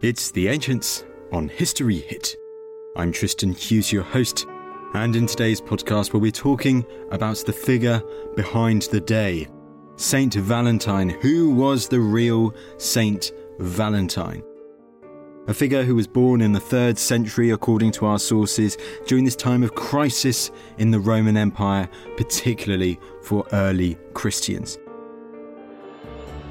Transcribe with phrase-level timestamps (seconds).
[0.00, 2.36] It's The Ancients on History Hit.
[2.94, 4.46] I'm Tristan Hughes, your host,
[4.94, 8.00] and in today's podcast, we'll be talking about the figure
[8.36, 9.48] behind the day
[9.96, 11.08] Saint Valentine.
[11.08, 14.44] Who was the real Saint Valentine?
[15.48, 18.76] A figure who was born in the 3rd century, according to our sources,
[19.08, 24.78] during this time of crisis in the Roman Empire, particularly for early Christians.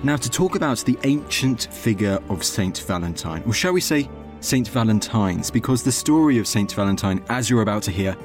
[0.04, 4.08] Now, to talk about the ancient figure of Saint Valentine, or shall we say
[4.42, 8.16] Saint Valentine's, because the story of Saint Valentine, as you're about to hear,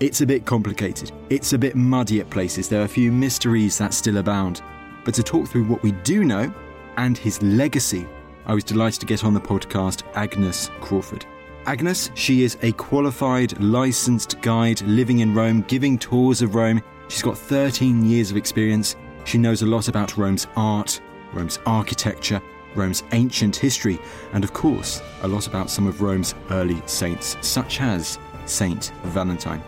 [0.00, 1.12] it's a bit complicated.
[1.28, 2.68] It's a bit muddy at places.
[2.68, 4.62] There are a few mysteries that still abound.
[5.04, 6.52] But to talk through what we do know
[6.96, 8.08] and his legacy,
[8.46, 11.26] I was delighted to get on the podcast Agnes Crawford.
[11.66, 16.80] Agnes, she is a qualified, licensed guide living in Rome, giving tours of Rome.
[17.08, 18.96] She's got 13 years of experience.
[19.24, 21.02] She knows a lot about Rome's art,
[21.32, 22.40] Rome's architecture,
[22.74, 23.98] Rome's ancient history,
[24.32, 29.62] and of course, a lot about some of Rome's early saints, such as Saint Valentine.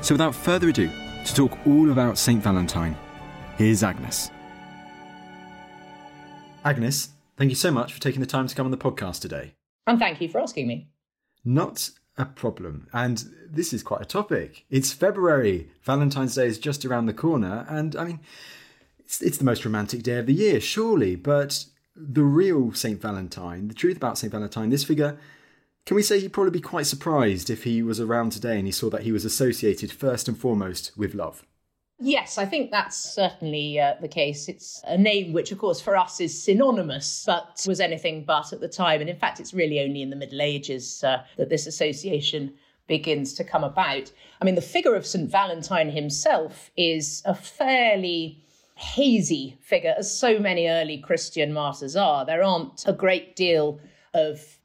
[0.00, 0.90] So, without further ado,
[1.24, 2.96] to talk all about Saint Valentine,
[3.56, 4.30] here's Agnes.
[6.64, 9.54] Agnes, thank you so much for taking the time to come on the podcast today.
[9.86, 10.88] And thank you for asking me.
[11.44, 12.88] Not a problem.
[12.92, 14.64] And this is quite a topic.
[14.70, 15.68] It's February.
[15.82, 17.66] Valentine's Day is just around the corner.
[17.68, 18.20] And I mean,
[19.04, 21.16] it's, it's the most romantic day of the year, surely.
[21.16, 23.00] But the real St.
[23.00, 24.30] Valentine, the truth about St.
[24.30, 25.18] Valentine, this figure,
[25.84, 28.72] can we say he'd probably be quite surprised if he was around today and he
[28.72, 31.44] saw that he was associated first and foremost with love?
[31.98, 34.48] Yes, I think that's certainly uh, the case.
[34.48, 38.60] It's a name which, of course, for us is synonymous, but was anything but at
[38.60, 39.00] the time.
[39.00, 42.54] And in fact, it's really only in the Middle Ages uh, that this association
[42.88, 44.10] begins to come about.
[44.40, 45.30] I mean, the figure of St.
[45.30, 48.41] Valentine himself is a fairly
[48.82, 52.26] hazy figure, as so many early Christian martyrs are.
[52.26, 53.80] There aren't a great deal
[54.12, 54.58] of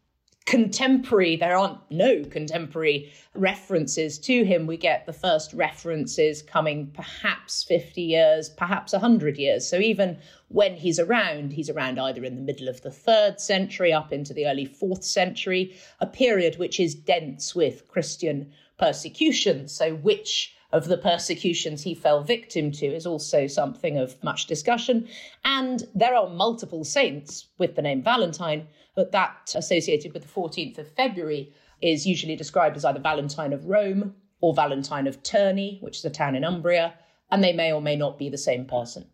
[0.46, 4.66] contemporary, there aren't no contemporary references to him.
[4.66, 9.68] We get the first references coming perhaps 50 years, perhaps 100 years.
[9.68, 10.18] So even
[10.48, 14.34] when he's around, he's around either in the middle of the third century up into
[14.34, 19.68] the early fourth century, a period which is dense with Christian persecution.
[19.68, 25.08] So, which of the persecutions he fell victim to is also something of much discussion.
[25.46, 30.78] And there are multiple saints with the name Valentine, but that associated with the 14th
[30.78, 35.98] of February is usually described as either Valentine of Rome or Valentine of Terni, which
[35.98, 36.96] is a town in Umbria,
[37.32, 39.06] and they may or may not be the same person.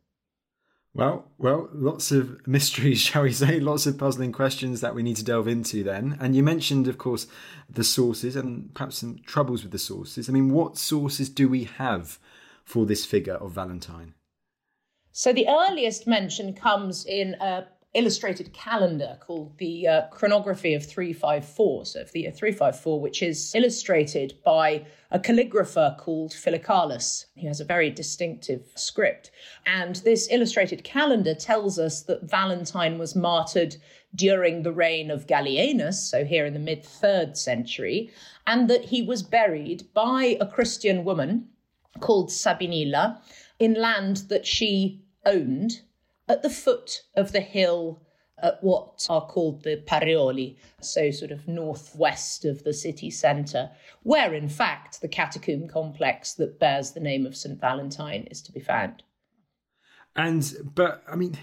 [0.96, 3.60] Well, well, lots of mysteries, shall we say?
[3.60, 6.18] Lots of puzzling questions that we need to delve into then.
[6.20, 7.28] And you mentioned, of course,
[7.70, 10.30] the sources and perhaps some troubles with the sources.
[10.30, 12.20] I mean, what sources do we have
[12.64, 14.14] for this figure of Valentine?
[15.12, 21.86] So the earliest mention comes in a illustrated calendar called the uh, Chronography of 354,
[21.86, 27.26] so of the year 354, which is illustrated by a calligrapher called Philocalus.
[27.36, 29.30] He has a very distinctive script.
[29.66, 33.76] And this illustrated calendar tells us that Valentine was martyred
[34.16, 38.12] during the reign of Gallienus, so here in the mid third century,
[38.48, 41.50] and that he was buried by a Christian woman
[42.00, 43.22] called Sabinilla
[43.60, 45.82] in land that she owned
[46.28, 48.02] at the foot of the hill
[48.42, 53.70] at what are called the Parioli, so sort of northwest of the city centre,
[54.02, 57.60] where in fact the catacomb complex that bears the name of St.
[57.60, 59.04] Valentine is to be found.
[60.16, 61.38] And, but, I mean,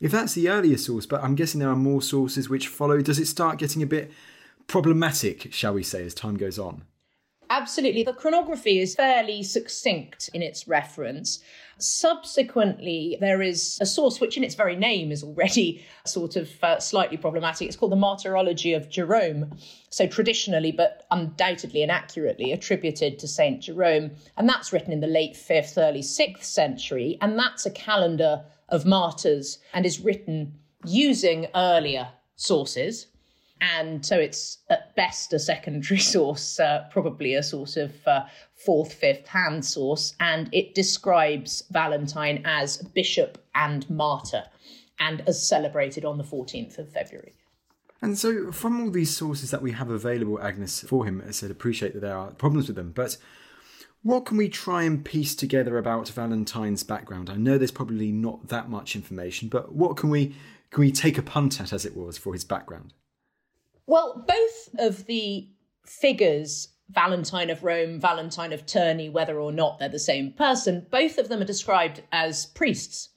[0.00, 3.18] if that's the earlier source, but I'm guessing there are more sources which follow, does
[3.18, 4.12] it start getting a bit
[4.66, 6.84] problematic, shall we say, as time goes on?
[7.50, 8.02] Absolutely.
[8.02, 11.42] The chronography is fairly succinct in its reference.
[11.78, 16.78] Subsequently, there is a source which, in its very name, is already sort of uh,
[16.78, 17.66] slightly problematic.
[17.66, 19.56] It's called the Martyrology of Jerome.
[19.90, 23.60] So, traditionally, but undoubtedly and accurately attributed to St.
[23.60, 24.12] Jerome.
[24.36, 27.18] And that's written in the late 5th, early 6th century.
[27.20, 30.54] And that's a calendar of martyrs and is written
[30.84, 33.06] using earlier sources
[33.72, 38.24] and so it's at best a secondary source, uh, probably a sort of uh,
[38.54, 44.44] fourth, fifth hand source, and it describes Valentine as bishop and martyr,
[44.98, 47.34] and as celebrated on the 14th of February.
[48.02, 51.50] And so, from all these sources that we have available, Agnes, for him, I said,
[51.50, 53.16] appreciate that there are problems with them, but
[54.02, 57.30] what can we try and piece together about Valentine's background?
[57.30, 60.34] I know there's probably not that much information, but what can we
[60.70, 62.92] can we take a punt at, as it was, for his background?
[63.86, 65.48] Well, both of the
[65.84, 71.18] figures, Valentine of Rome, Valentine of Terni, whether or not they're the same person, both
[71.18, 73.10] of them are described as priests.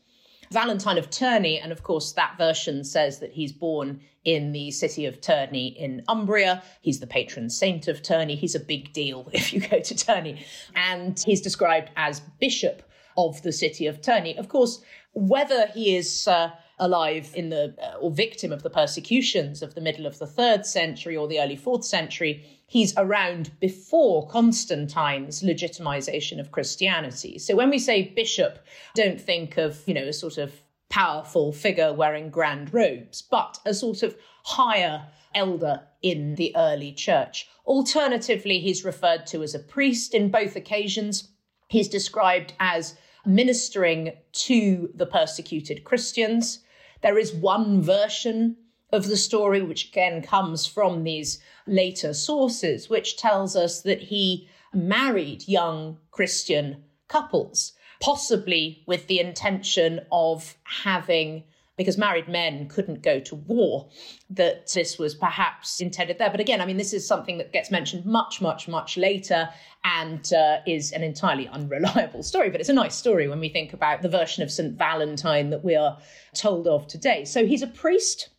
[0.51, 5.05] Valentine of Terni, and of course, that version says that he's born in the city
[5.05, 6.63] of Terni in Umbria.
[6.81, 8.35] He's the patron saint of Terni.
[8.37, 10.43] He's a big deal if you go to Terni.
[10.75, 12.83] And he's described as bishop
[13.17, 14.37] of the city of Terni.
[14.37, 14.81] Of course,
[15.13, 19.81] whether he is uh, alive in the uh, or victim of the persecutions of the
[19.81, 22.45] middle of the third century or the early fourth century.
[22.67, 27.39] He's around before Constantine's legitimization of Christianity.
[27.39, 28.59] So when we say bishop,
[28.93, 33.73] don't think of, you know, a sort of powerful figure wearing grand robes, but a
[33.73, 37.47] sort of higher elder in the early church.
[37.65, 41.29] Alternatively, he's referred to as a priest in both occasions.
[41.69, 42.95] He's described as
[43.25, 46.59] ministering to the persecuted Christians.
[47.01, 48.57] There is one version
[48.91, 54.47] of the story, which again comes from these later sources, which tells us that he
[54.73, 61.43] married young Christian couples, possibly with the intention of having
[61.77, 63.87] because married men couldn't go to war,
[64.31, 66.31] that this was perhaps intended there.
[66.31, 69.47] But again, I mean, this is something that gets mentioned much, much, much later
[69.83, 72.49] and uh, is an entirely unreliable story.
[72.49, 74.75] But it's a nice story when we think about the version of St.
[74.75, 75.99] Valentine that we are
[76.33, 77.23] told of today.
[77.25, 78.29] So he's a priest.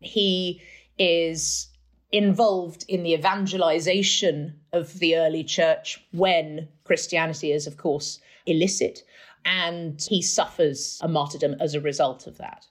[0.00, 0.60] He
[0.98, 1.68] is
[2.10, 9.04] involved in the evangelization of the early church when Christianity is, of course, illicit.
[9.44, 12.66] And he suffers a martyrdom as a result of that.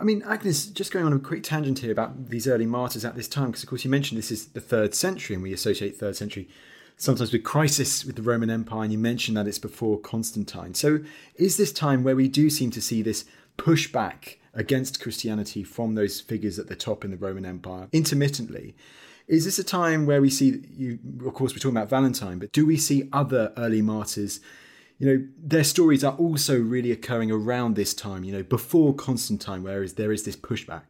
[0.00, 3.16] I mean, Agnes, just going on a quick tangent here about these early martyrs at
[3.16, 5.98] this time, because of course you mentioned this is the third century, and we associate
[5.98, 6.48] third century
[6.96, 10.74] sometimes with crisis with the Roman Empire, and you mentioned that it's before Constantine.
[10.74, 11.00] So,
[11.34, 13.26] is this time where we do seem to see this
[13.58, 18.74] pushback against Christianity from those figures at the top in the Roman Empire intermittently?
[19.28, 20.98] Is this a time where we see you?
[21.26, 24.40] Of course, we're talking about Valentine, but do we see other early martyrs?
[25.00, 29.62] You know, their stories are also really occurring around this time, you know, before Constantine,
[29.62, 30.82] whereas there is this pushback.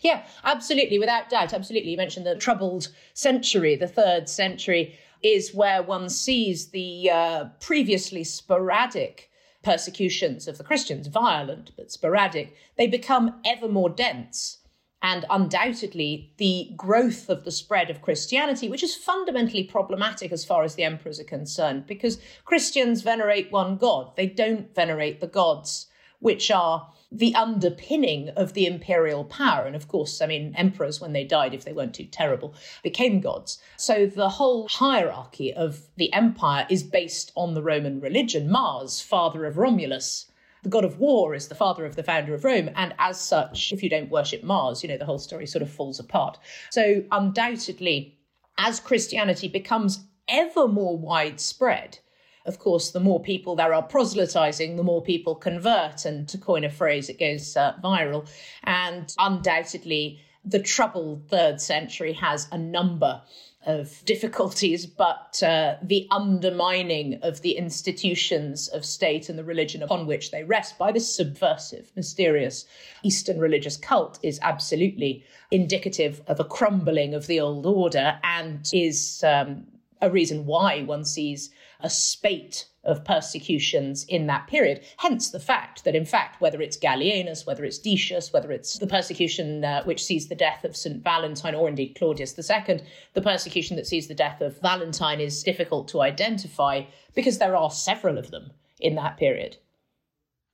[0.00, 1.52] Yeah, absolutely, without doubt.
[1.52, 1.90] Absolutely.
[1.90, 8.24] You mentioned the troubled century, the third century is where one sees the uh, previously
[8.24, 9.30] sporadic
[9.62, 14.58] persecutions of the Christians, violent but sporadic, they become ever more dense
[15.02, 20.64] and undoubtedly the growth of the spread of Christianity, which is fundamentally problematic as far
[20.64, 24.16] as the emperors are concerned, because Christians venerate one God.
[24.16, 25.86] They don't venerate the gods,
[26.18, 29.64] which are the underpinning of the imperial power.
[29.64, 33.20] And of course, I mean, emperors, when they died, if they weren't too terrible, became
[33.20, 33.58] gods.
[33.76, 38.50] So the whole hierarchy of the empire is based on the Roman religion.
[38.50, 40.26] Mars, father of Romulus,
[40.62, 42.70] the god of war is the father of the founder of Rome.
[42.74, 45.70] And as such, if you don't worship Mars, you know, the whole story sort of
[45.70, 46.38] falls apart.
[46.70, 48.18] So, undoubtedly,
[48.58, 51.98] as Christianity becomes ever more widespread,
[52.46, 56.04] of course, the more people there are proselytizing, the more people convert.
[56.04, 58.28] And to coin a phrase, it goes uh, viral.
[58.64, 63.20] And undoubtedly, the troubled third century has a number
[63.66, 70.06] of difficulties, but uh, the undermining of the institutions of state and the religion upon
[70.06, 72.64] which they rest by this subversive, mysterious
[73.02, 79.24] Eastern religious cult is absolutely indicative of a crumbling of the old order and is
[79.24, 79.66] um,
[80.00, 84.84] a reason why one sees a spate of persecutions in that period.
[84.96, 88.86] Hence the fact that, in fact, whether it's Gallienus, whether it's Decius, whether it's the
[88.86, 91.02] persecution uh, which sees the death of St.
[91.02, 92.80] Valentine, or indeed Claudius II,
[93.14, 96.82] the persecution that sees the death of Valentine is difficult to identify
[97.14, 99.56] because there are several of them in that period.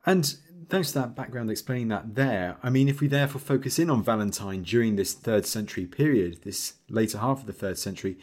[0.05, 0.35] And
[0.69, 2.57] thanks to that background explaining that there.
[2.63, 6.75] I mean, if we therefore focus in on Valentine during this third century period, this
[6.89, 8.19] later half of the third century,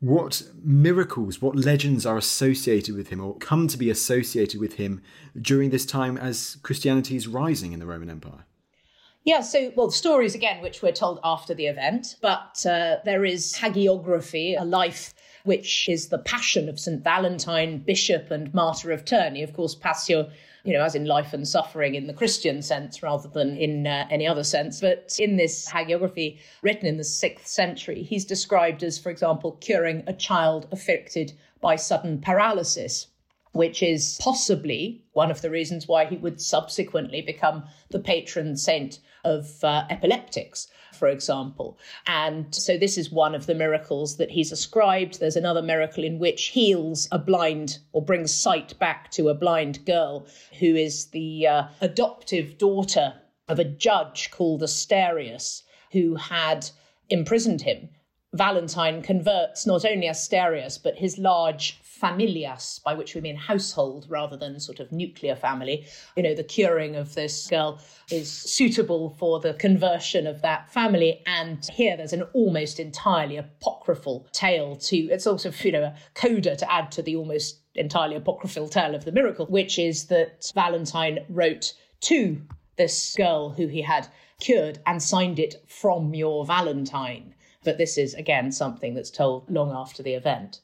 [0.00, 5.02] what miracles, what legends are associated with him or come to be associated with him
[5.40, 8.46] during this time as Christianity is rising in the Roman Empire?
[9.24, 13.54] Yeah, so, well, stories again, which we're told after the event, but uh, there is
[13.54, 15.12] hagiography, a life
[15.44, 17.04] which is the passion of St.
[17.04, 19.44] Valentine, bishop and martyr of Terni.
[19.44, 20.30] Of course, Passio
[20.64, 24.06] you know, as in life and suffering in the Christian sense rather than in uh,
[24.10, 24.80] any other sense.
[24.80, 30.02] But in this hagiography written in the sixth century, he's described as, for example, curing
[30.06, 33.06] a child afflicted by sudden paralysis
[33.52, 39.00] which is possibly one of the reasons why he would subsequently become the patron saint
[39.24, 40.68] of uh, epileptics
[41.00, 41.78] for example.
[42.06, 45.18] And so this is one of the miracles that he's ascribed.
[45.18, 49.84] There's another miracle in which heals a blind or brings sight back to a blind
[49.86, 50.26] girl
[50.60, 53.14] who is the uh, adoptive daughter
[53.48, 56.68] of a judge called Asterius who had
[57.08, 57.88] imprisoned him.
[58.34, 64.36] Valentine converts not only Asterius, but his large familias, by which we mean household rather
[64.36, 65.86] than sort of nuclear family.
[66.16, 67.80] You know, the curing of this girl
[68.10, 71.22] is suitable for the conversion of that family.
[71.26, 76.56] And here there's an almost entirely apocryphal tale to, it's also, you know, a coda
[76.56, 81.20] to add to the almost entirely apocryphal tale of the miracle, which is that Valentine
[81.28, 82.40] wrote to
[82.76, 84.08] this girl who he had
[84.40, 87.34] cured and signed it from your Valentine.
[87.62, 90.62] But this is, again, something that's told long after the event.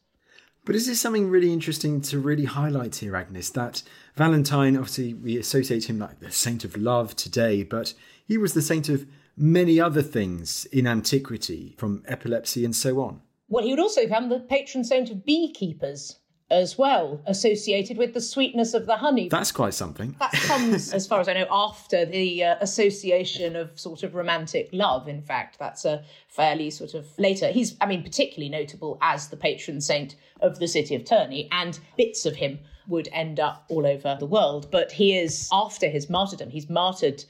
[0.66, 3.50] But is this something really interesting to really highlight here, Agnes?
[3.50, 3.85] That
[4.16, 7.94] Valentine, obviously, we associate him like the saint of love today, but
[8.26, 9.06] he was the saint of
[9.37, 13.23] many other things in antiquity, from epilepsy and so on.
[13.49, 16.18] Well, he would also become the patron saint of beekeepers
[16.50, 19.29] as well, associated with the sweetness of the honey.
[19.29, 20.15] That's quite something.
[20.21, 24.69] That comes, as far as I know, after the uh, association of sort of romantic
[24.73, 25.09] love.
[25.09, 27.49] In fact, that's a fairly sort of later.
[27.49, 31.81] He's, I mean, particularly notable as the patron saint of the city of Terni, and
[31.97, 34.71] bits of him would end up all over the world.
[34.71, 37.25] But he is, after his martyrdom, he's martyred,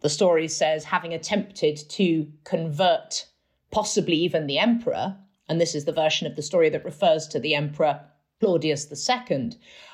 [0.00, 3.26] the story says, having attempted to convert
[3.72, 5.16] possibly even the emperor.
[5.48, 8.00] And this is the version of the story that refers to the emperor
[8.40, 9.52] Claudius II,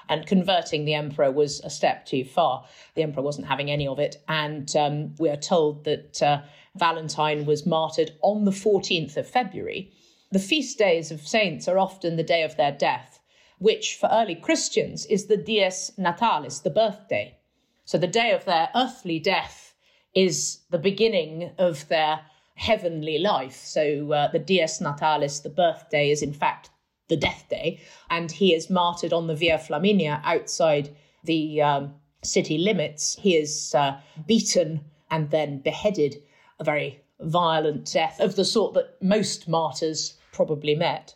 [0.09, 2.65] and converting the emperor was a step too far.
[2.95, 6.43] The emperor wasn't having any of it, and um, we are told that uh,
[6.77, 9.91] Valentine was martyred on the 14th of February.
[10.31, 13.19] The feast days of saints are often the day of their death,
[13.59, 17.37] which for early Christians is the dies natalis, the birthday.
[17.85, 19.75] So the day of their earthly death
[20.15, 22.21] is the beginning of their
[22.55, 23.57] heavenly life.
[23.57, 26.71] So uh, the dies natalis, the birthday, is in fact
[27.09, 30.95] the death day, and he is martyred on the Via Flaminia outside
[31.25, 33.17] the um, city limits.
[33.21, 36.17] He is uh, beaten and then beheaded,
[36.59, 41.15] a very violent death of the sort that most martyrs probably met.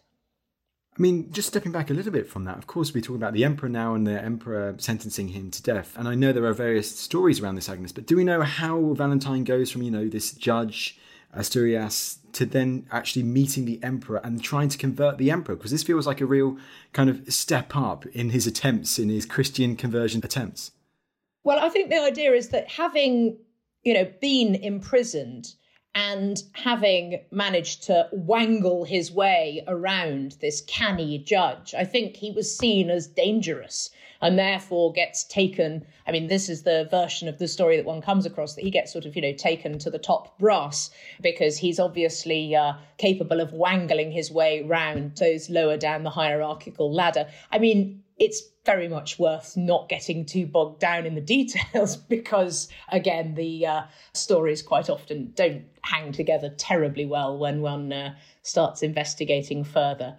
[0.98, 3.32] I mean, just stepping back a little bit from that, of course, we talk about
[3.32, 5.96] the emperor now and the emperor sentencing him to death.
[5.96, 8.92] And I know there are various stories around this, Agnes, but do we know how
[8.94, 10.98] Valentine goes from, you know, this judge
[11.36, 15.82] Asterius to then actually meeting the emperor and trying to convert the emperor because this
[15.82, 16.58] feels like a real
[16.92, 20.72] kind of step up in his attempts in his Christian conversion attempts.
[21.44, 23.38] Well, I think the idea is that having,
[23.82, 25.54] you know, been imprisoned
[25.94, 32.56] and having managed to wangle his way around this canny judge, I think he was
[32.56, 35.84] seen as dangerous and therefore gets taken.
[36.06, 38.70] I mean, this is the version of the story that one comes across that he
[38.70, 43.40] gets sort of, you know, taken to the top brass because he's obviously uh, capable
[43.40, 47.26] of wangling his way round those lower down the hierarchical ladder.
[47.50, 52.68] I mean, it's very much worth not getting too bogged down in the details because,
[52.90, 58.82] again, the uh, stories quite often don't hang together terribly well when one uh, starts
[58.82, 60.16] investigating further.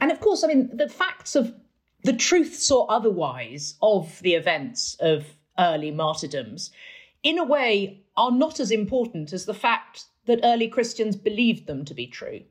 [0.00, 1.54] And of course, I mean, the facts of
[2.04, 6.70] the truths or otherwise of the events of early martyrdoms,
[7.22, 11.84] in a way, are not as important as the fact that early Christians believed them
[11.84, 12.42] to be true.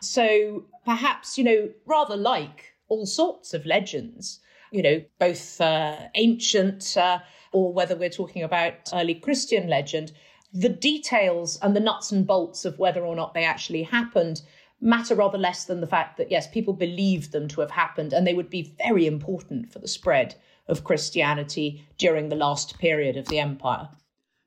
[0.00, 6.96] So perhaps, you know, rather like all sorts of legends, you know, both uh, ancient
[6.96, 7.20] uh,
[7.52, 10.12] or whether we're talking about early Christian legend,
[10.52, 14.42] the details and the nuts and bolts of whether or not they actually happened
[14.80, 18.26] matter rather less than the fact that, yes, people believed them to have happened and
[18.26, 20.34] they would be very important for the spread
[20.68, 23.88] of Christianity during the last period of the empire.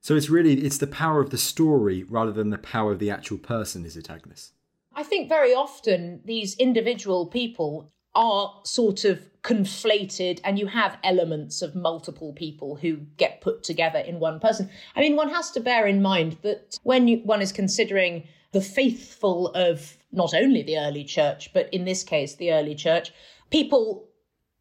[0.01, 3.11] So it's really it's the power of the story rather than the power of the
[3.11, 4.53] actual person, is it, Agnes?
[4.93, 11.61] I think very often these individual people are sort of conflated and you have elements
[11.61, 14.69] of multiple people who get put together in one person.
[14.95, 18.61] I mean, one has to bear in mind that when you, one is considering the
[18.61, 23.11] faithful of not only the early church, but in this case, the early church,
[23.49, 24.07] people,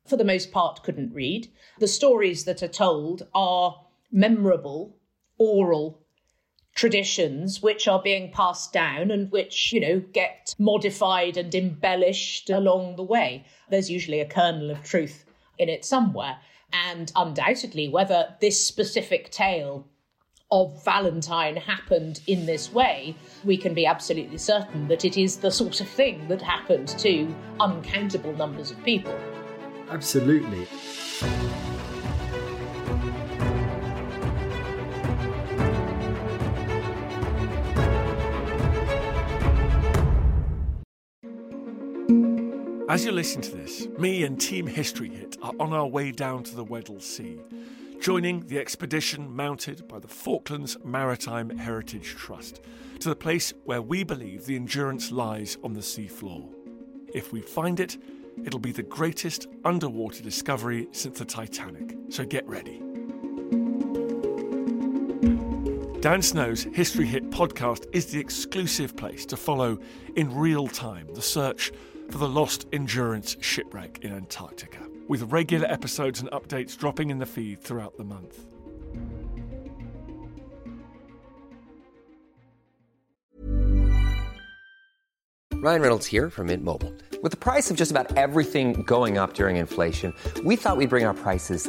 [0.06, 1.50] for the most part, couldn't read.
[1.78, 4.96] The stories that are told are memorable,
[5.38, 6.02] oral
[6.74, 12.94] traditions which are being passed down and which, you know, get modified and embellished along
[12.94, 13.44] the way.
[13.68, 15.24] There's usually a kernel of truth
[15.58, 16.38] in it somewhere.
[16.72, 19.88] And undoubtedly, whether this specific tale
[20.50, 23.14] of Valentine happened in this way,
[23.44, 27.34] we can be absolutely certain that it is the sort of thing that happened to
[27.60, 29.14] uncountable numbers of people.
[29.90, 30.66] Absolutely.
[42.90, 46.42] As you listen to this, me and Team History Hit are on our way down
[46.44, 47.38] to the Weddell Sea,
[48.00, 52.60] joining the expedition mounted by the Falklands Maritime Heritage Trust
[53.00, 56.48] to the place where we believe the Endurance lies on the seafloor.
[57.12, 57.98] If we find it,
[58.44, 62.82] it'll be the greatest underwater discovery since the Titanic, so get ready.
[66.00, 69.78] Dan Snow's History Hit podcast is the exclusive place to follow
[70.14, 71.72] in real time the search
[72.10, 77.26] for the lost Endurance shipwreck in Antarctica, with regular episodes and updates dropping in the
[77.26, 78.44] feed throughout the month.
[85.60, 86.94] Ryan Reynolds here from Mint Mobile.
[87.20, 91.04] With the price of just about everything going up during inflation, we thought we'd bring
[91.04, 91.68] our prices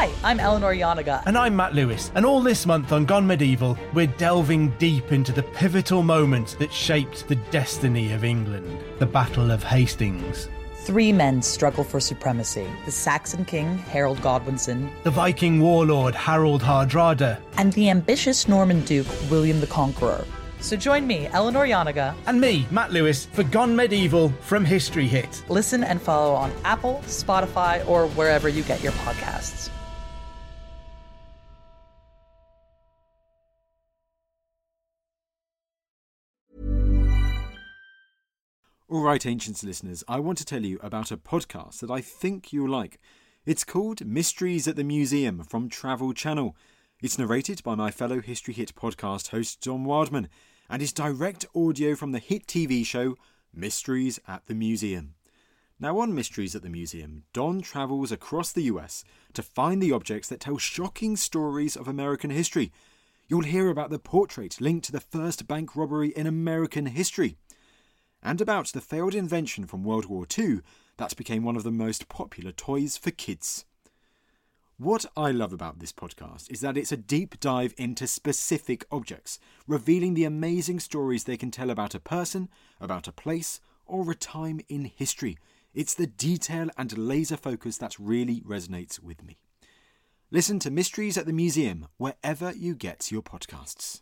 [0.00, 1.22] Hi, I'm Eleanor Janega.
[1.26, 5.30] and I'm Matt Lewis, and all this month on Gone Medieval, we're delving deep into
[5.30, 10.48] the pivotal moment that shaped the destiny of England, the Battle of Hastings.
[10.84, 17.38] Three men struggle for supremacy the Saxon king, Harold Godwinson, The Viking warlord Harold Hardrada,
[17.58, 20.24] and the ambitious Norman Duke, William the Conqueror.
[20.60, 22.14] So join me, Eleanor Janega.
[22.26, 25.44] and me, Matt Lewis, for Gone Medieval from History Hit.
[25.50, 29.69] Listen and follow on Apple, Spotify, or wherever you get your podcasts.
[38.90, 42.52] All right, Ancients listeners, I want to tell you about a podcast that I think
[42.52, 42.98] you'll like.
[43.46, 46.56] It's called Mysteries at the Museum from Travel Channel.
[47.00, 50.28] It's narrated by my fellow History Hit podcast host Don Wildman
[50.68, 53.14] and is direct audio from the hit TV show
[53.54, 55.14] Mysteries at the Museum.
[55.78, 60.28] Now, on Mysteries at the Museum, Don travels across the US to find the objects
[60.30, 62.72] that tell shocking stories of American history.
[63.28, 67.36] You'll hear about the portrait linked to the first bank robbery in American history
[68.22, 70.60] and about the failed invention from World War II
[70.98, 73.64] that became one of the most popular toys for kids.
[74.76, 79.38] What I love about this podcast is that it's a deep dive into specific objects,
[79.66, 82.48] revealing the amazing stories they can tell about a person,
[82.80, 85.36] about a place, or a time in history.
[85.74, 89.36] It's the detail and laser focus that really resonates with me.
[90.30, 94.00] Listen to Mysteries at the Museum wherever you get your podcasts.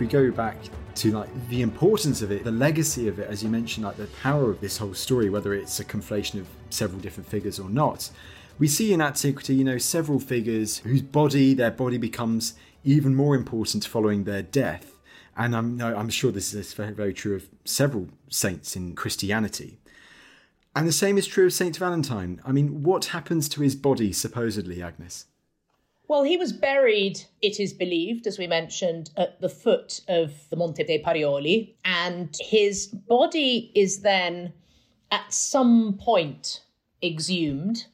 [0.00, 0.56] If we go back
[0.94, 4.06] to like the importance of it, the legacy of it, as you mentioned, like the
[4.22, 8.10] power of this whole story, whether it's a conflation of several different figures or not,
[8.58, 13.34] we see in antiquity, you know, several figures whose body, their body becomes even more
[13.34, 14.94] important following their death.
[15.36, 19.80] And I'm, I'm sure this is very, very true of several saints in Christianity.
[20.74, 22.40] And the same is true of Saint Valentine.
[22.46, 25.26] I mean, what happens to his body, supposedly, Agnes?
[26.10, 30.56] Well, he was buried, it is believed, as we mentioned, at the foot of the
[30.56, 34.52] Monte dei Parioli, and his body is then
[35.12, 36.64] at some point
[37.00, 37.86] exhumed.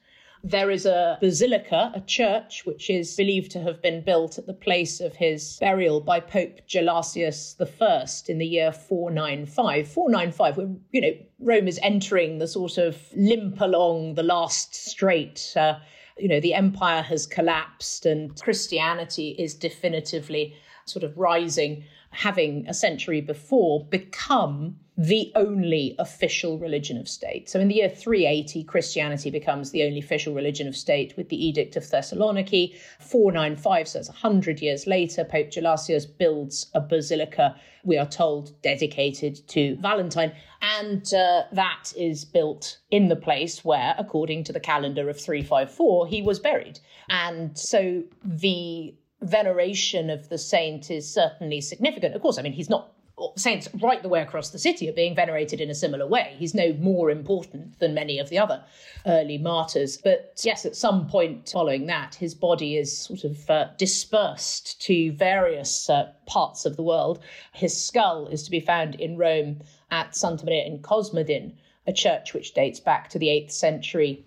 [0.43, 4.55] There is a basilica, a church, which is believed to have been built at the
[4.55, 9.89] place of his burial by Pope Gelasius I in the year 495.
[9.89, 15.53] 495, when, you know, Rome is entering the sort of limp along the last straight.
[15.55, 15.81] Uh,
[16.19, 21.85] you know, the empire has collapsed and Christianity is definitively sort of rising,
[22.17, 27.51] having a century before become the only official religion of state.
[27.51, 31.47] So in the year 380, Christianity becomes the only official religion of state with the
[31.47, 32.75] Edict of Thessaloniki.
[33.01, 39.47] 495, so it's 100 years later, Pope Gelasius builds a basilica, we are told, dedicated
[39.49, 40.33] to Valentine.
[40.63, 46.07] And uh, that is built in the place where, according to the calendar of 354,
[46.07, 46.81] he was buried.
[47.11, 52.15] And so the veneration of the saint is certainly significant.
[52.15, 52.93] Of course, I mean, he's not
[53.37, 56.35] saints right the way across the city are being venerated in a similar way.
[56.39, 58.63] He's no more important than many of the other
[59.07, 59.97] early martyrs.
[59.97, 65.13] But yes, at some point following that, his body is sort of uh, dispersed to
[65.13, 67.21] various uh, parts of the world.
[67.53, 71.55] His skull is to be found in Rome at Santa Maria in Cosmedin,
[71.87, 74.27] a church which dates back to the 8th century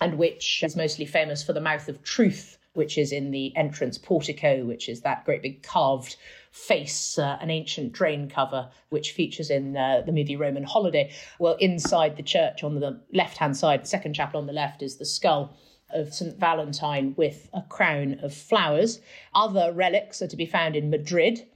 [0.00, 3.98] and which is mostly famous for the Mouth of Truth, which is in the entrance
[3.98, 6.16] portico, which is that great big carved
[6.52, 11.12] face uh, an ancient drain cover, which features in uh, the movie Roman Holiday.
[11.38, 14.82] Well, inside the church on the left hand side, the second chapel on the left,
[14.82, 15.56] is the skull
[15.92, 16.38] of St.
[16.38, 19.00] Valentine with a crown of flowers.
[19.34, 21.46] Other relics are to be found in Madrid.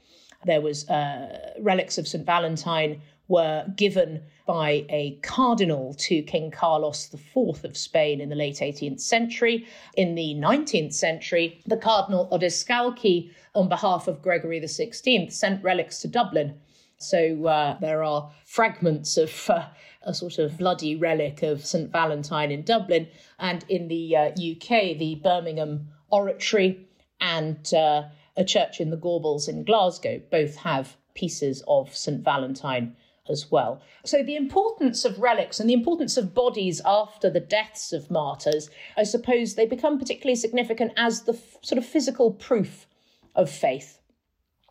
[0.45, 2.27] There was uh, relics of St.
[2.27, 8.57] Valentine were given by a cardinal to King Carlos IV of Spain in the late
[8.57, 9.67] 18th century.
[9.97, 16.09] In the 19th century, the Cardinal Odescalchi, on behalf of Gregory XVI, sent relics to
[16.09, 16.55] Dublin.
[16.99, 19.67] So uh, there are fragments of uh,
[20.03, 21.91] a sort of bloody relic of St.
[21.91, 23.09] Valentine in Dublin.
[23.39, 26.87] And in the uh, UK, the Birmingham Oratory
[27.21, 28.05] and uh,
[28.37, 32.23] a church in the Gorbals in Glasgow both have pieces of St.
[32.23, 32.97] Valentine
[33.29, 33.81] as well.
[34.05, 38.69] So, the importance of relics and the importance of bodies after the deaths of martyrs,
[38.97, 42.87] I suppose they become particularly significant as the f- sort of physical proof
[43.35, 43.99] of faith.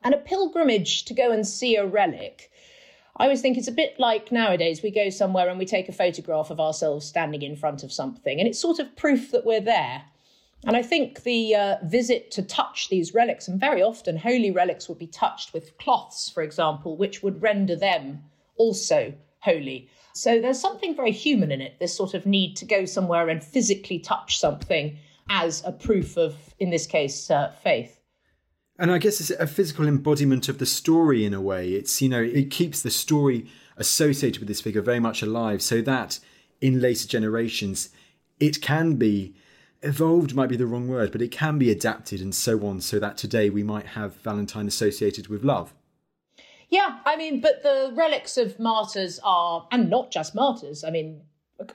[0.03, 2.51] And a pilgrimage to go and see a relic.
[3.17, 5.93] I always think it's a bit like nowadays we go somewhere and we take a
[5.93, 9.61] photograph of ourselves standing in front of something, and it's sort of proof that we're
[9.61, 10.03] there.
[10.65, 14.87] And I think the uh, visit to touch these relics, and very often holy relics
[14.87, 18.23] would be touched with cloths, for example, which would render them
[18.57, 19.89] also holy.
[20.13, 23.43] So there's something very human in it, this sort of need to go somewhere and
[23.43, 24.97] physically touch something
[25.29, 27.99] as a proof of, in this case, uh, faith.
[28.77, 31.73] And I guess it's a physical embodiment of the story in a way.
[31.73, 35.81] It's, you know, it keeps the story associated with this figure very much alive so
[35.81, 36.19] that
[36.61, 37.89] in later generations
[38.39, 39.35] it can be
[39.81, 42.99] evolved might be the wrong word but it can be adapted and so on so
[42.99, 45.73] that today we might have valentine associated with love
[46.73, 50.83] yeah, I mean, but the relics of martyrs are, and not just martyrs.
[50.83, 51.21] I mean,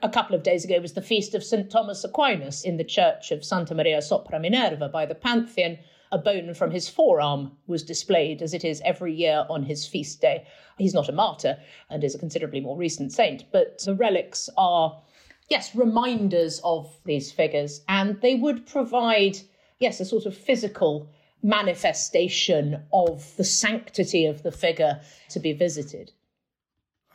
[0.03, 1.71] a couple of days ago was the feast of St.
[1.71, 5.77] Thomas Aquinas in the church of Santa Maria sopra Minerva by the Pantheon.
[6.11, 10.19] A bone from his forearm was displayed as it is every year on his feast
[10.19, 10.45] day.
[10.77, 11.57] He's not a martyr
[11.89, 15.01] and is a considerably more recent saint, but the relics are,
[15.47, 19.37] yes, reminders of these figures, and they would provide,
[19.79, 21.09] yes, a sort of physical
[21.41, 26.11] manifestation of the sanctity of the figure to be visited.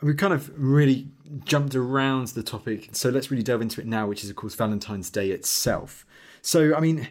[0.01, 1.07] We kind of really
[1.45, 4.55] jumped around the topic, so let's really delve into it now, which is, of course,
[4.55, 6.05] Valentine's Day itself.
[6.41, 7.07] So, I mean,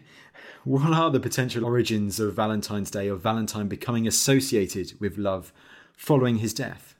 [0.64, 5.52] what are the potential origins of Valentine's Day, of Valentine becoming associated with love
[5.96, 6.93] following his death?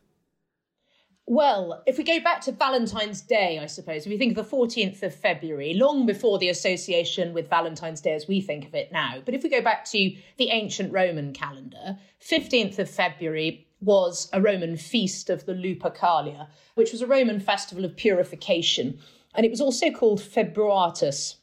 [1.27, 4.57] Well, if we go back to Valentine's Day, I suppose, if you think of the
[4.57, 8.93] 14th of February, long before the association with Valentine's Day as we think of it
[8.93, 14.29] now, but if we go back to the ancient Roman calendar, 15th of February was
[14.35, 18.99] a Roman feast of the Lupercalia, which was a Roman festival of purification.
[19.35, 21.37] And it was also called Februatus.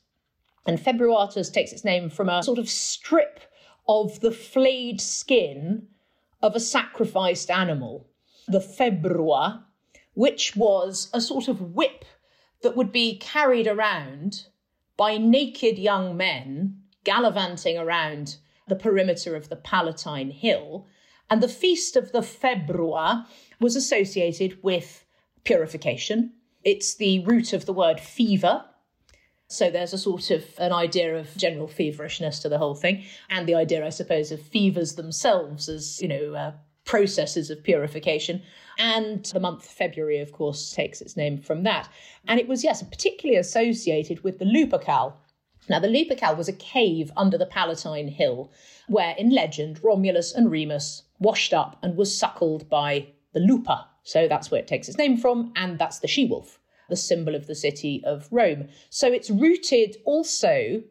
[0.67, 3.39] And Februatus takes its name from a sort of strip
[3.87, 5.87] of the flayed skin
[6.43, 8.07] of a sacrificed animal,
[8.47, 9.63] the februa,
[10.13, 12.05] which was a sort of whip
[12.61, 14.45] that would be carried around
[14.97, 20.85] by naked young men gallivanting around the perimeter of the Palatine Hill.
[21.29, 23.25] And the feast of the Februa
[23.59, 25.05] was associated with
[25.43, 26.33] purification.
[26.63, 28.65] It's the root of the word fever.
[29.47, 33.47] So there's a sort of an idea of general feverishness to the whole thing, and
[33.47, 36.51] the idea, I suppose, of fevers themselves as, you know, uh,
[36.85, 38.41] processes of purification.
[38.77, 41.89] And the month February, of course, takes its name from that.
[42.27, 45.13] And it was, yes, particularly associated with the Lupercal.
[45.69, 48.51] Now, the Lupercal was a cave under the Palatine Hill
[48.87, 53.87] where, in legend, Romulus and Remus washed up and was suckled by the Lupa.
[54.03, 56.57] So that's where it takes its name from, and that's the she wolf
[56.91, 58.67] the symbol of the city of Rome.
[58.89, 60.83] So it's rooted also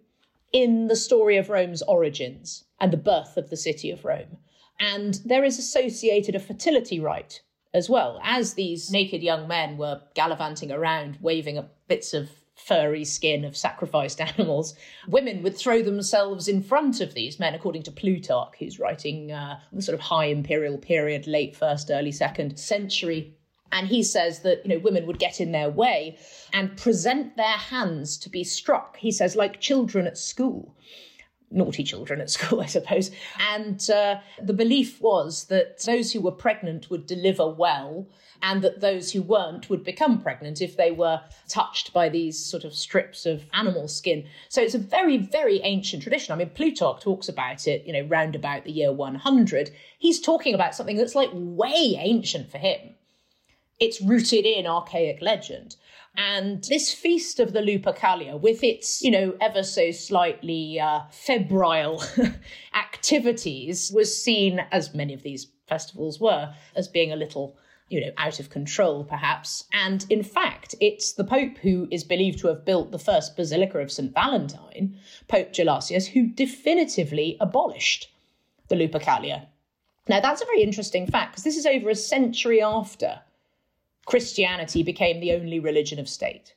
[0.53, 4.39] in the story of Rome's origins and the birth of the city of Rome.
[4.81, 8.19] And there is associated a fertility rite as well.
[8.25, 14.21] As these naked young men were gallivanting around, waving bits of furry skin of sacrificed
[14.39, 14.75] animals,
[15.07, 19.61] women would throw themselves in front of these men, according to Plutarch, who's writing uh,
[19.73, 23.35] the sort of high imperial period, late first, early second century.
[23.73, 26.19] And he says that, you know, women would get in their way
[26.53, 28.97] and present their hands to be struck.
[28.97, 30.75] He says, like children at school
[31.51, 33.11] naughty children at school, I suppose.
[33.39, 38.07] And uh, the belief was that those who were pregnant would deliver well,
[38.43, 42.65] and that those who weren't would become pregnant if they were touched by these sort
[42.65, 44.27] of strips of animal skin.
[44.49, 46.33] So it's a very, very ancient tradition.
[46.33, 49.71] I mean, Plutarch talks about it, you know, round about the year 100.
[49.99, 52.95] He's talking about something that's like way ancient for him.
[53.81, 55.77] It's rooted in archaic legend.
[56.17, 62.03] And this feast of the Lupercalia, with its, you know, ever so slightly uh, febrile
[62.75, 67.57] activities, was seen, as many of these festivals were, as being a little
[67.91, 69.65] you know, out of control, perhaps.
[69.73, 73.79] And in fact, it's the Pope who is believed to have built the first Basilica
[73.79, 74.15] of St.
[74.15, 78.09] Valentine, Pope Gelasius, who definitively abolished
[78.69, 79.47] the Lupercalia.
[80.09, 83.21] Now, that's a very interesting fact because this is over a century after
[84.07, 86.55] Christianity became the only religion of state.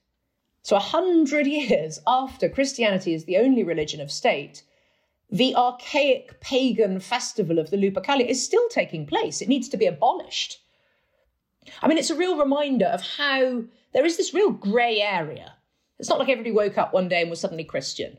[0.63, 4.63] So, a hundred years after Christianity is the only religion of state,
[5.29, 9.41] the archaic pagan festival of the Lupercalia is still taking place.
[9.41, 10.61] It needs to be abolished.
[11.81, 15.53] I mean, it's a real reminder of how there is this real grey area.
[15.97, 18.17] It's not like everybody woke up one day and was suddenly Christian.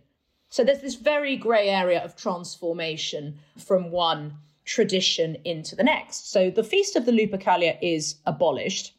[0.49, 6.31] So there's this very grey area of transformation from one tradition into the next.
[6.31, 8.95] So the Feast of the Lupercalia is abolished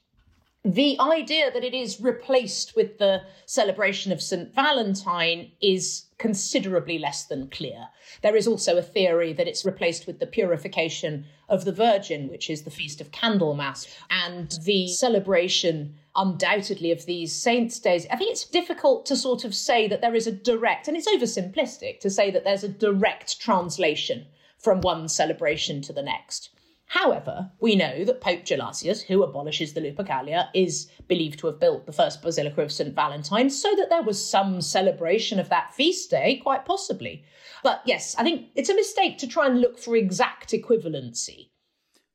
[0.66, 4.52] the idea that it is replaced with the celebration of St.
[4.52, 7.90] Valentine is considerably less than clear.
[8.24, 12.50] There is also a theory that it's replaced with the purification of the Virgin, which
[12.50, 18.08] is the Feast of Candlemas, and the celebration undoubtedly of these saints' days.
[18.12, 21.08] I think it's difficult to sort of say that there is a direct, and it's
[21.08, 24.26] oversimplistic to say that there's a direct translation
[24.58, 26.50] from one celebration to the next.
[26.88, 31.86] However, we know that Pope Gelasius, who abolishes the Lupercalia, is believed to have built
[31.86, 32.94] the first Basilica of St.
[32.94, 37.24] Valentine, so that there was some celebration of that feast day, quite possibly.
[37.64, 41.50] But yes, I think it's a mistake to try and look for exact equivalency.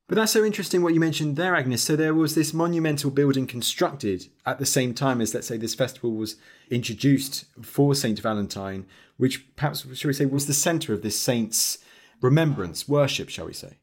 [0.06, 1.82] But that's so interesting what you mentioned there, Agnes.
[1.82, 5.74] So there was this monumental building constructed at the same time as, let's say, this
[5.74, 6.36] festival was
[6.68, 8.18] introduced for St.
[8.18, 8.86] Valentine,
[9.18, 11.78] which perhaps, shall we say, was the centre of this saint's
[12.20, 13.78] remembrance, worship, shall we say?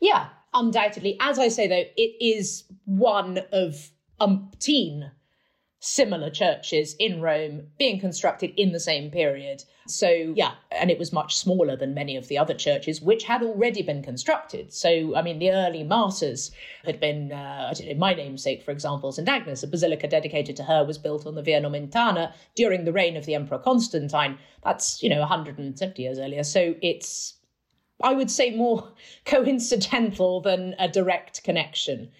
[0.00, 1.16] Yeah, undoubtedly.
[1.20, 5.10] As I say, though, it is one of umpteen
[5.78, 9.62] similar churches in Rome being constructed in the same period.
[9.86, 13.42] So, yeah, and it was much smaller than many of the other churches, which had
[13.42, 14.72] already been constructed.
[14.72, 16.50] So, I mean, the early martyrs
[16.84, 19.28] had been, uh, I don't know, my namesake, for example, St.
[19.28, 23.16] Agnes, a basilica dedicated to her was built on the Via Nomentana during the reign
[23.16, 24.38] of the Emperor Constantine.
[24.64, 26.42] That's, you know, 170 years earlier.
[26.42, 27.34] So it's
[28.02, 28.88] I would say, more
[29.24, 32.10] coincidental than a direct connection.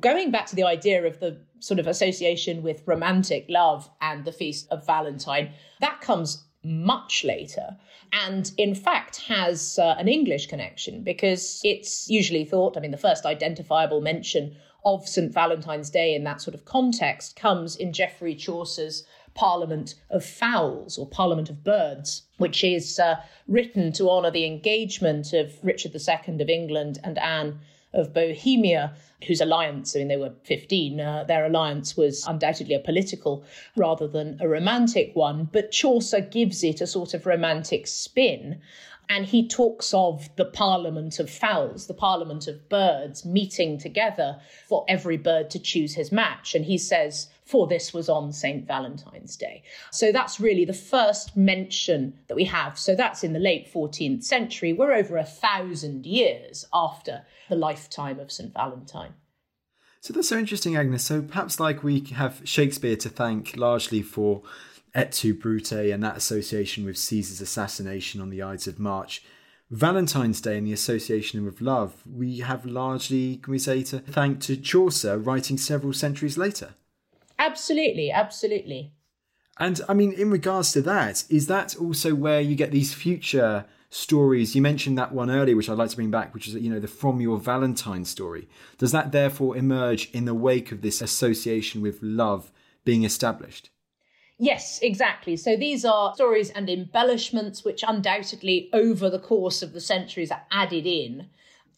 [0.00, 4.32] Going back to the idea of the sort of association with romantic love and the
[4.32, 7.76] Feast of Valentine, that comes much later
[8.12, 12.96] and in fact has uh, an English connection because it's usually thought, I mean, the
[12.96, 15.32] first identifiable mention of St.
[15.32, 21.06] Valentine's Day in that sort of context comes in Geoffrey Chaucer's Parliament of Fowls or
[21.06, 23.16] Parliament of Birds, which is uh,
[23.48, 27.60] written to honour the engagement of Richard II of England and Anne
[27.92, 28.94] of Bohemia,
[29.26, 33.44] whose alliance, I mean, they were 15, uh, their alliance was undoubtedly a political
[33.76, 38.60] rather than a romantic one, but Chaucer gives it a sort of romantic spin.
[39.08, 44.84] And he talks of the Parliament of Fowls, the Parliament of Birds, meeting together for
[44.88, 46.54] every bird to choose his match.
[46.54, 48.66] And he says, for this was on St.
[48.66, 49.62] Valentine's Day.
[49.90, 52.78] So that's really the first mention that we have.
[52.78, 54.72] So that's in the late 14th century.
[54.72, 58.52] We're over a thousand years after the lifetime of St.
[58.52, 59.14] Valentine.
[60.00, 61.04] So that's so interesting, Agnes.
[61.04, 64.42] So perhaps like we have Shakespeare to thank largely for
[64.94, 69.22] Et tu Brute and that association with Caesar's assassination on the Ides of March.
[69.70, 74.40] Valentine's Day and the association with love, we have largely, can we say, to thank
[74.40, 76.74] to Chaucer writing several centuries later.
[77.44, 78.92] Absolutely, absolutely.
[79.58, 83.66] And I mean, in regards to that, is that also where you get these future
[83.90, 84.56] stories?
[84.56, 86.80] You mentioned that one earlier, which I'd like to bring back, which is, you know,
[86.80, 88.48] the From Your Valentine story.
[88.78, 92.50] Does that therefore emerge in the wake of this association with love
[92.84, 93.70] being established.
[94.38, 95.36] Yes, exactly.
[95.36, 100.42] So these are stories and embellishments which undoubtedly over the course of the centuries are
[100.50, 101.28] added in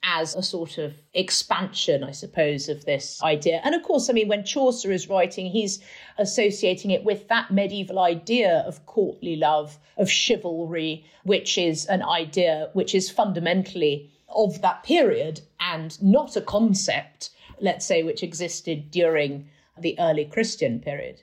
[0.03, 3.61] as a sort of expansion, I suppose, of this idea.
[3.65, 5.83] And of course, I mean, when Chaucer is writing, he's
[6.19, 12.71] associating it with that medieval idea of courtly love, of chivalry, which is an idea
[12.73, 17.31] which is fundamentally of that period and not a concept,
[17.61, 21.23] let's say, which existed during the early Christian period.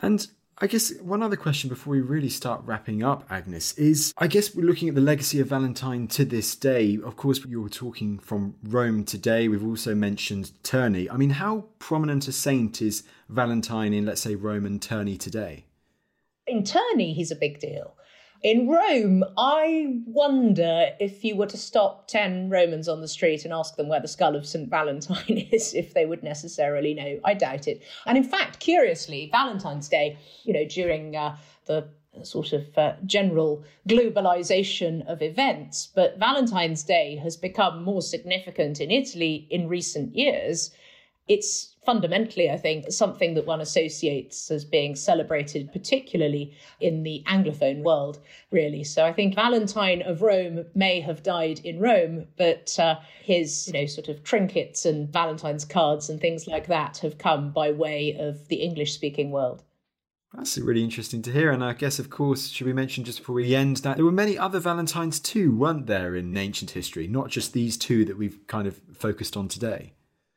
[0.00, 0.26] And
[0.58, 4.54] I guess one other question before we really start wrapping up, Agnes, is I guess
[4.54, 6.96] we're looking at the legacy of Valentine to this day.
[7.04, 9.48] Of course, you were talking from Rome today.
[9.48, 11.08] We've also mentioned Terni.
[11.10, 15.64] I mean, how prominent a saint is Valentine in, let's say, Rome and Terni today?
[16.46, 17.96] In Terni, he's a big deal.
[18.44, 23.54] In Rome, I wonder if you were to stop 10 Romans on the street and
[23.54, 24.68] ask them where the skull of St.
[24.68, 27.20] Valentine is, if they would necessarily know.
[27.24, 27.82] I doubt it.
[28.04, 31.88] And in fact, curiously, Valentine's Day, you know, during uh, the
[32.22, 38.90] sort of uh, general globalization of events, but Valentine's Day has become more significant in
[38.90, 40.70] Italy in recent years.
[41.26, 47.82] It's fundamentally, I think, something that one associates as being celebrated, particularly in the Anglophone
[47.82, 48.84] world, really.
[48.84, 53.72] So I think Valentine of Rome may have died in Rome, but uh, his, you
[53.72, 58.16] know, sort of trinkets and Valentine's cards and things like that have come by way
[58.18, 59.62] of the English speaking world.
[60.34, 61.52] That's really interesting to hear.
[61.52, 64.10] And I guess, of course, should we mention just before we end that there were
[64.10, 67.06] many other Valentines too, weren't there, in ancient history?
[67.06, 69.92] Not just these two that we've kind of focused on today.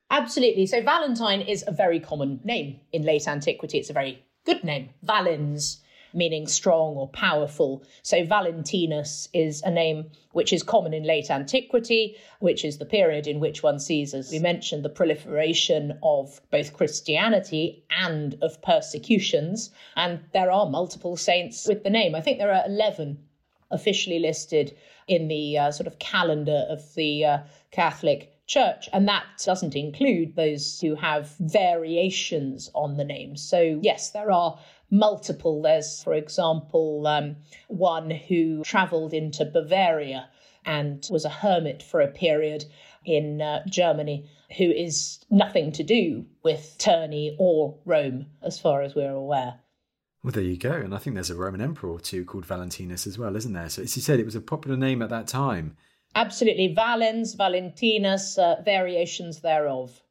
[0.09, 0.65] Absolutely.
[0.65, 3.77] So Valentine is a very common name in late antiquity.
[3.77, 4.89] It's a very good name.
[5.03, 5.81] Valens,
[6.13, 7.83] meaning strong or powerful.
[8.03, 13.27] So Valentinus is a name which is common in late antiquity, which is the period
[13.27, 19.71] in which one sees, as we mentioned, the proliferation of both Christianity and of persecutions.
[19.97, 22.15] And there are multiple saints with the name.
[22.15, 23.19] I think there are 11
[23.71, 27.37] officially listed in the uh, sort of calendar of the uh,
[27.71, 28.89] Catholic church.
[28.93, 33.35] And that doesn't include those who have variations on the name.
[33.35, 34.57] So, yes, there are
[34.89, 35.61] multiple.
[35.61, 37.35] There's, for example, um,
[37.67, 40.29] one who traveled into Bavaria
[40.65, 42.65] and was a hermit for a period
[43.05, 48.95] in uh, Germany, who is nothing to do with Terni or Rome, as far as
[48.95, 49.55] we're aware.
[50.23, 50.71] Well, there you go.
[50.71, 53.69] And I think there's a Roman emperor or two called Valentinus as well, isn't there?
[53.69, 55.77] So, as you said, it was a popular name at that time.
[56.17, 56.73] Absolutely.
[56.73, 60.01] Valens, Valentinus, uh, variations thereof.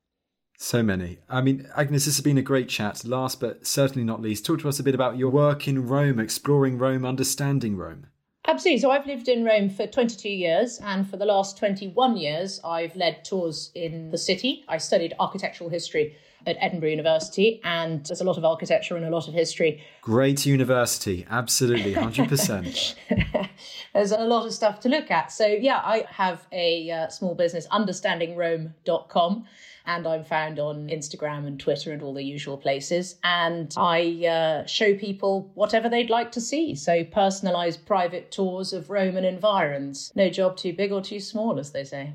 [0.57, 1.19] So many.
[1.29, 3.05] I mean, Agnes, this has been a great chat.
[3.05, 6.21] Last but certainly not least, talk to us a bit about your work in Rome,
[6.21, 8.07] exploring Rome, understanding Rome.
[8.47, 8.81] Absolutely.
[8.81, 12.95] So I've lived in Rome for 22 years, and for the last 21 years, I've
[12.95, 14.65] led tours in the city.
[14.69, 19.11] I studied architectural history at Edinburgh University, and there's a lot of architecture and a
[19.11, 19.83] lot of history.
[20.01, 22.95] Great university, absolutely, 100%.
[23.93, 25.33] there's a lot of stuff to look at.
[25.33, 29.47] So, yeah, I have a uh, small business, understandingrome.com
[29.87, 33.17] and I'm found on Instagram and Twitter and all the usual places.
[33.23, 36.75] And I uh, show people whatever they'd like to see.
[36.75, 40.13] So personalised private tours of Roman environs.
[40.15, 42.15] No job too big or too small, as they say.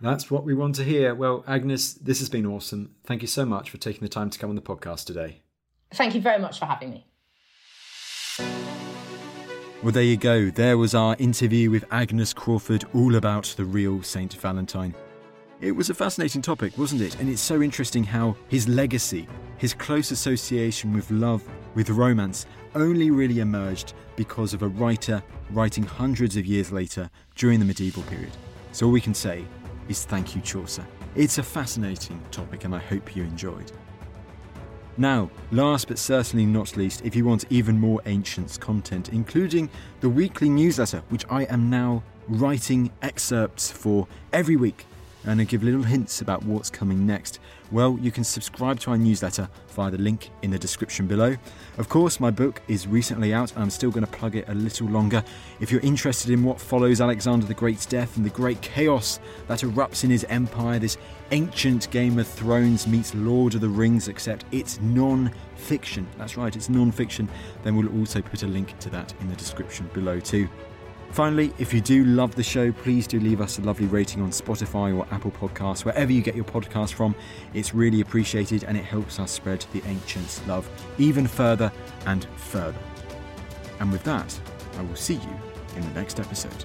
[0.00, 1.14] That's what we want to hear.
[1.14, 2.94] Well, Agnes, this has been awesome.
[3.04, 5.40] Thank you so much for taking the time to come on the podcast today.
[5.92, 7.06] Thank you very much for having me.
[9.82, 10.50] Well, there you go.
[10.50, 14.94] There was our interview with Agnes Crawford, all about the real Saint Valentine.
[15.62, 17.18] It was a fascinating topic, wasn't it?
[17.18, 21.42] And it's so interesting how his legacy, his close association with love,
[21.74, 27.60] with romance, only really emerged because of a writer writing hundreds of years later during
[27.60, 28.32] the medieval period.
[28.72, 29.46] So all we can say
[29.88, 30.86] is thank you, Chaucer.
[31.14, 33.72] It's a fascinating topic and I hope you enjoyed.
[34.98, 39.68] Now, last but certainly not least, if you want even more Ancients content, including
[40.00, 44.86] the weekly newsletter, which I am now writing excerpts for every week
[45.26, 47.40] and I give little hints about what's coming next,
[47.72, 51.36] well, you can subscribe to our newsletter via the link in the description below.
[51.78, 54.54] Of course, my book is recently out, and I'm still going to plug it a
[54.54, 55.24] little longer.
[55.60, 59.60] If you're interested in what follows Alexander the Great's death and the great chaos that
[59.60, 60.96] erupts in his empire, this
[61.32, 66.06] ancient Game of Thrones meets Lord of the Rings, except it's non fiction.
[66.18, 67.28] That's right, it's non fiction.
[67.64, 70.48] Then we'll also put a link to that in the description below, too.
[71.10, 74.30] Finally, if you do love the show, please do leave us a lovely rating on
[74.30, 77.14] Spotify or Apple Podcasts, wherever you get your podcast from.
[77.54, 81.72] It's really appreciated and it helps us spread the ancients' love even further
[82.04, 82.78] and further.
[83.80, 84.38] And with that,
[84.78, 85.40] I will see you
[85.76, 86.64] in the next episode.